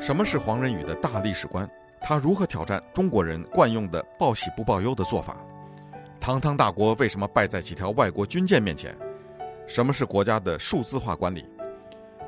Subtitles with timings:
[0.00, 1.68] 什么是黄仁宇的大历史观？
[2.00, 5.36] 他如何挑战中国人惯用的报喜不报忧的做法？
[6.20, 8.96] 堂堂大国为什么败在几条外国军舰面前？
[9.66, 11.44] 什么是国家的数字化管理？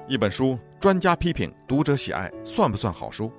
[0.09, 3.31] 一本书，专家批评，读者喜爱，算不算好书？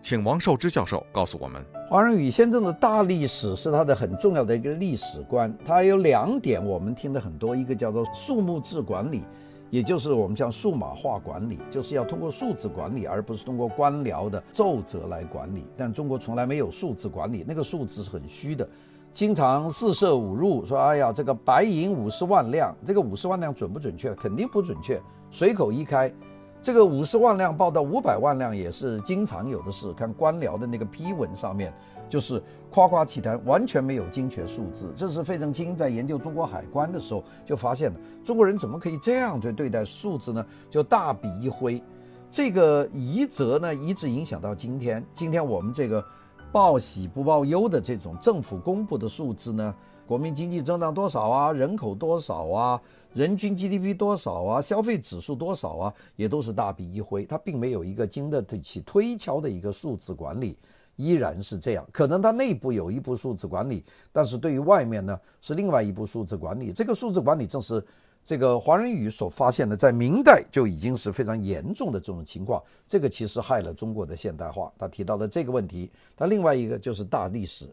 [0.00, 1.64] 请王寿之教授告诉我们。
[1.90, 5.52] 黄仁宇先生的大历史是他的很重要的一个历史观。
[5.64, 9.24] 他有两点我们听得很多，一个叫做数目字管理。
[9.72, 15.64] 也就是我们像数码化管理，就是要通过数字管理，而不是通过官僚的奏折来管理。
[15.78, 18.68] 但中国从来没有数字管理，那个数字是很虚的，
[19.14, 24.14] 经常四舍五入说，哎呀，这个白银五十万两，这个五十万两准不准确？
[24.14, 25.00] 肯定不准确。
[25.30, 26.12] 随口一开，
[26.60, 29.90] 这个五十万两报到五百万两也是经常有的事。
[29.94, 31.72] 看官僚的那个批文上面。
[32.12, 34.92] 就是夸夸其谈，完全没有精确数字。
[34.94, 40.44] 这是费正清在研究中国海关的时候就发现了，中国人怎么可以这样去对待数字呢？
[40.68, 41.82] 就大笔一挥，
[42.30, 45.02] 这个遗泽呢一直影响到今天。
[45.14, 46.04] 今天我们这个
[46.52, 49.74] 报喜不报忧的这种政府公布的数字呢，
[50.06, 52.78] 国民经济增长多少啊，人口多少啊，
[53.14, 60.58] 人均 GDP 多少啊，消费指数多少啊，也都是大笔一挥，它并没有一个经得起推敲的一个数字管理。
[60.96, 66.72] 依然是这样，可能它内部有一部数字管理，但是对于外面呢是另外一部数字管理。
[66.72, 67.84] 这个数字管理正是
[68.24, 72.62] 这个黄仁宇所发现的，在明代就已经是非常严重的这种情况。
[72.86, 74.72] 这个其实害了中国的现代化。
[74.78, 75.90] 他提到了这个问题。
[76.16, 77.66] 他另外一个就是大历史，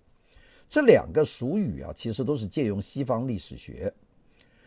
[0.68, 3.94] 这两个俗语啊，其实都是借用西方历史学。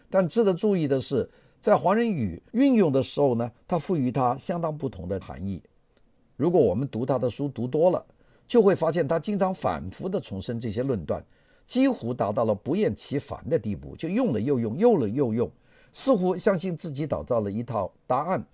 [0.09, 1.29] 但值得注意的是，
[1.59, 5.61] 在黄仁宇运用的时候呢，他赋予它相当不同的含义。
[6.37, 8.05] 如果我们读他的书读多了，
[8.53, 11.25] 就会发现他经常反复地重申这些论断，
[11.67, 15.51] 几乎达到了不厌其烦的地步，就用了又用，用了又用，
[15.91, 18.45] 似乎相信自己打造了一套答案，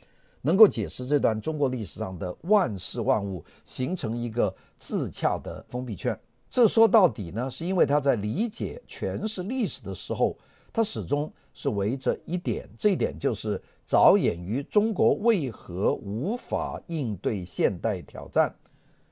[0.41, 6.17] 能够解释这段中国历史上的万事万物，形成一个自洽的封闭圈。
[6.49, 10.39] 这说到底呢，是因为他在理解诠释历史的时候，
[10.73, 18.55] 他始终是围着一点，这一点就是着眼于中国为何无法应对现代挑战。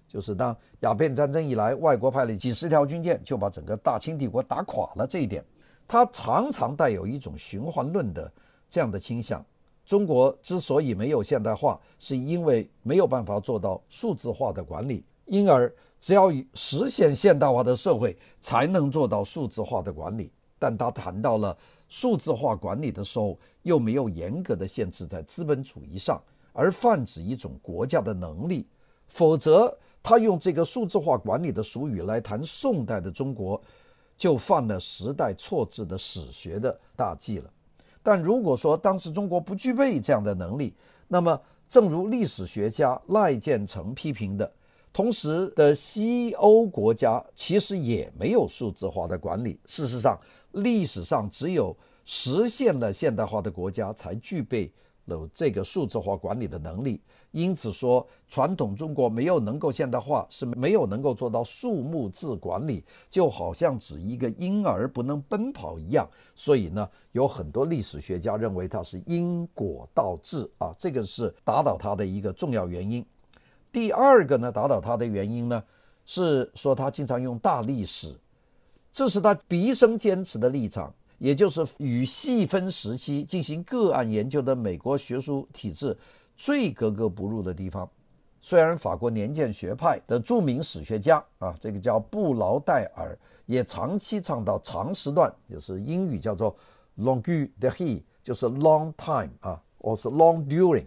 [0.08, 5.06] 就是当鸦片战争以来，外国派了几十条军舰，就把整个大清帝国打垮了。
[5.06, 5.44] 这一点，
[5.86, 8.30] 他常常带有一种循环论的
[8.70, 9.44] 这样的倾向。
[9.84, 15.04] 中国之所以没有现代化，是因为没有办法做到数字化的管理。
[15.26, 20.32] 因而，只要实现现代化的社会，才能做到数字化的管理。
[20.58, 21.56] 但他谈到了
[21.88, 26.20] 数字化管理的时候，又没有严格的限制在资本主义上，
[26.52, 28.66] 而泛指一种国家的能力。
[29.08, 29.72] 否则，
[30.06, 33.60] 他用这个数字化管理的俗语来谈宋代的中国，
[34.16, 37.50] 就犯了时代错置的史学的大忌了。
[38.04, 40.72] 但如果说当时中国不具备这样的能力，
[41.08, 41.36] 那么
[41.68, 44.48] 正如历史学家赖建成批评的，
[44.92, 49.58] 同时的西欧国家其实也没有数字化的管理。
[49.66, 50.16] 事实上，
[50.52, 54.72] 历史上只有实现了现代化的国家才具备
[55.06, 57.00] 了这个数字化管理的能力。
[57.32, 66.08] 因此说，传统中国没有能够现代化，是没有能够做到数目字管理，就好像指一个婴儿不能奔跑一样。
[66.34, 73.04] 所以呢，有很多历史学家认为它是因果倒置啊，这个是打倒他的一个重要原因。
[73.70, 75.62] 第二个呢，打倒他的原因呢，
[76.06, 78.14] 是说他经常用大历史，
[78.90, 85.96] 这是他毕生坚持的立场，也就是与细分时期进行个案研究的美国学术体制。
[86.36, 87.88] 最格格不入的地方，
[88.42, 96.54] 虽然法国年鉴学派的著名史学家啊，这个叫布劳代尔，也长期倡导长时段，就是英语叫做
[96.98, 100.84] long de he，就是 long time 啊，或是 long during。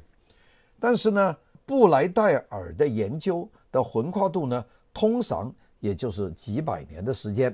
[0.79, 1.35] 但是呢，
[1.66, 4.63] 布莱代尔的研究的横跨度呢，
[4.94, 7.53] 通常也就是几百年的时间。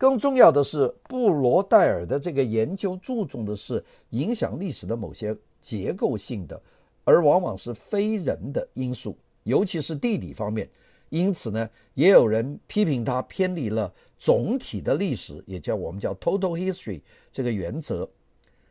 [0.00, 6.58] 更重要的是，布罗代尔的这个研究注重的是影响历史的某些结构性的。
[7.04, 10.66] 而往往是非人的因素，尤其是地理方面。
[11.10, 18.08] 因此呢，也有人批评他偏离了总体的历史，也叫我们叫 total history 这个原则。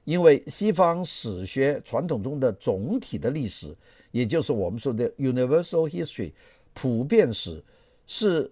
[0.05, 3.75] 因为西方史学传统中的总体的历史，
[4.09, 6.31] 也就是我们说的 universal history
[6.73, 7.63] 普遍史，
[8.07, 8.49] 是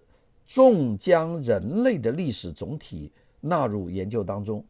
[0.48, 4.64] 重将人类的历史总体纳入研究当中，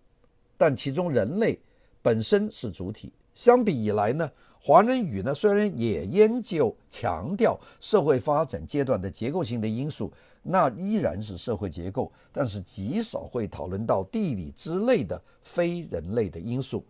[0.57, 1.57] 但其中人类
[2.03, 3.13] 本身是主体。
[3.33, 4.29] 相比以来呢，
[4.61, 16.85] 黄仁宇呢，虽然也研究强调社会发展阶段的结构性的因素，那依然是社会结构，但是极少会讨论到地理之类的非人类的因素。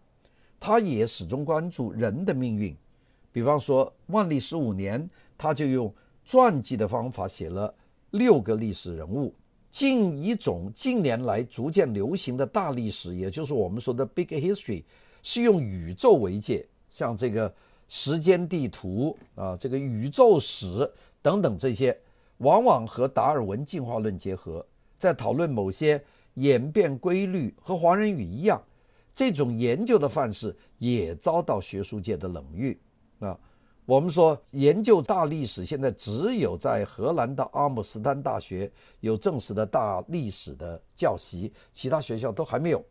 [0.58, 2.74] 他也始终关注人的命运，
[3.30, 5.94] 比方说万历十五年他就用
[6.24, 7.72] 传记的方法写了
[8.10, 9.34] 六个历史人物。
[9.70, 14.82] 近一种近年来逐渐流行的大历史，也就是我们说的 Big History，
[15.22, 17.54] 是用宇宙为界，像这个
[17.86, 20.90] 时间地图啊，这个宇宙史
[21.20, 21.96] 等等这些，
[22.38, 24.64] 往往和达尔文进化论结合，
[24.98, 26.02] 在讨论某些
[26.34, 27.54] 演变规律。
[27.60, 28.60] 和黄仁宇一样，
[29.14, 32.76] 这种研究的范式也遭到学术界的冷遇
[33.18, 33.38] 啊。
[33.88, 38.70] 我们说研究大历史，现在只有在荷兰的阿姆斯特丹大学
[39.00, 42.84] 有正式的大历史的教习，其他学校都还没有。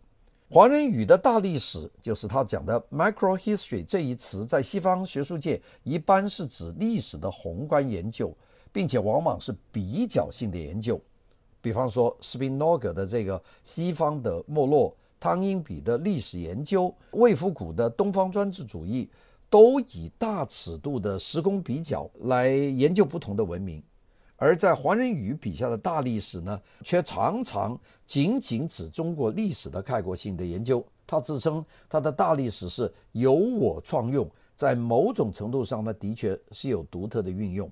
[0.50, 8.36] 黄仁宇的大历史，就是他讲的 microhistory 这一词，在西方学术界一般是指历史的宏观研究，
[8.72, 11.00] 并且往往是比较性的研究。
[11.62, 19.08] 比方说斯宾诺格的这个西方的没落，汤因比的历史研究，魏福古的东方专制主义。
[19.50, 23.82] 都以大尺度的时空比较来研究不同的文明，
[24.36, 30.86] 而在黄仁宇笔下的大历史呢，却常常仅仅指中国历史的概括性的研究。
[31.06, 37.72] 他自称他的大历史是由我创用，在某种程度上呢，的确是有独特的运用。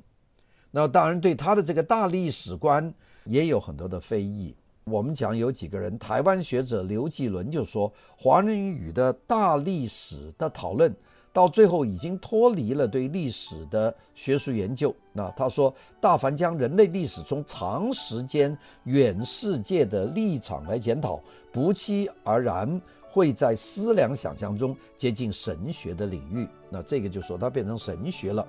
[0.71, 2.93] 那当然，对他的这个大历史观
[3.25, 4.55] 也有很多的非议。
[4.85, 10.95] 我们讲有几个人，台湾学者刘继伦就说，黄仁宇的大历史的讨论。
[11.35, 14.95] 到最后已经脱离了对历史的学术研究。
[15.11, 21.19] 那他说，大凡将人类历史从长时间远世界的立场来检讨，
[21.51, 26.47] 不期而然会在思量想象中接近神学的领域。
[26.69, 28.47] 那这个就说它变成神学了。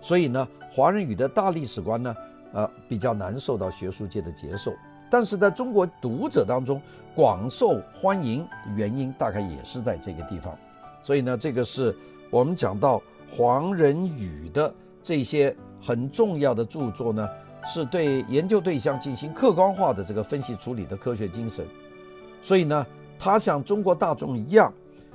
[0.00, 2.16] 所以呢，华人语的大历史观呢，
[2.52, 4.72] 呃，比较难受到学术界的接受。
[5.08, 6.82] 但是在中国读者当中
[7.14, 8.44] 广受欢迎，
[8.74, 10.58] 原因大概也是在这个地方。
[11.00, 11.96] 所以呢，这个是。
[12.30, 13.00] 我们讲到
[13.30, 14.72] 黄仁宇的
[15.02, 17.28] 这些很重要的著作呢，
[17.66, 21.66] 是对研究对象进行客观化的这个分析处理的科学精神。
[22.42, 22.86] 所以呢，
[23.18, 24.72] 他像中国大众一样，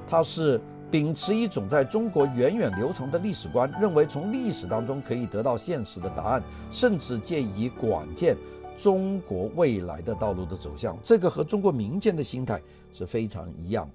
[0.08, 0.60] 他是
[0.90, 8.36] 秉持一种在中国源远流长的历史观，认为从历史当中可以得到现实的答案，甚至借以管见
[8.78, 10.98] 中国未来的道路的走向。
[11.04, 12.62] 这个和中国民间的心态
[12.94, 13.88] 是非常一样。